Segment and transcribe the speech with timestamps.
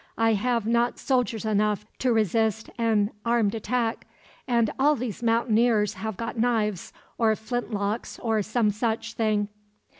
[0.17, 4.07] I have not soldiers enough to resist an armed attack;
[4.47, 9.47] and all these mountaineers have got knives or flint locks or some such thing."